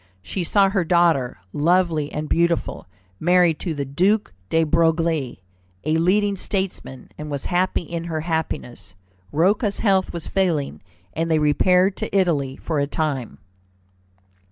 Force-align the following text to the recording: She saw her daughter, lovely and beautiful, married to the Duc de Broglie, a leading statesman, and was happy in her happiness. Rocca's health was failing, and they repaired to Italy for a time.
She 0.23 0.43
saw 0.43 0.67
her 0.69 0.83
daughter, 0.83 1.37
lovely 1.53 2.11
and 2.11 2.27
beautiful, 2.27 2.87
married 3.19 3.59
to 3.59 3.75
the 3.75 3.85
Duc 3.85 4.33
de 4.49 4.63
Broglie, 4.63 5.43
a 5.85 5.95
leading 5.99 6.35
statesman, 6.35 7.11
and 7.19 7.29
was 7.29 7.45
happy 7.45 7.83
in 7.83 8.05
her 8.05 8.21
happiness. 8.21 8.95
Rocca's 9.31 9.81
health 9.81 10.11
was 10.11 10.25
failing, 10.25 10.81
and 11.13 11.29
they 11.29 11.37
repaired 11.37 11.95
to 11.97 12.17
Italy 12.17 12.57
for 12.57 12.79
a 12.79 12.87
time. 12.87 13.37